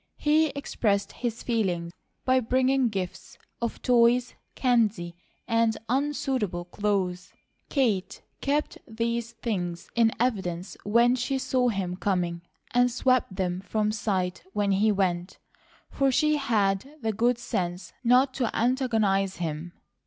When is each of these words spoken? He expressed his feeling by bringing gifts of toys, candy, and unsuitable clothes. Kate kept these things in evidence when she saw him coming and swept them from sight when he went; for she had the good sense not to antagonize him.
He 0.17 0.47
expressed 0.55 1.11
his 1.11 1.43
feeling 1.43 1.91
by 2.25 2.39
bringing 2.39 2.89
gifts 2.89 3.37
of 3.61 3.83
toys, 3.83 4.33
candy, 4.55 5.15
and 5.47 5.77
unsuitable 5.89 6.65
clothes. 6.65 7.33
Kate 7.69 8.23
kept 8.41 8.79
these 8.87 9.33
things 9.33 9.91
in 9.93 10.11
evidence 10.19 10.75
when 10.83 11.13
she 11.15 11.37
saw 11.37 11.69
him 11.69 11.95
coming 11.95 12.41
and 12.71 12.89
swept 12.89 13.35
them 13.35 13.61
from 13.61 13.91
sight 13.91 14.43
when 14.53 14.71
he 14.71 14.91
went; 14.91 15.37
for 15.91 16.11
she 16.11 16.37
had 16.37 16.95
the 17.03 17.13
good 17.13 17.37
sense 17.37 17.93
not 18.03 18.33
to 18.33 18.49
antagonize 18.57 19.35
him. 19.35 19.71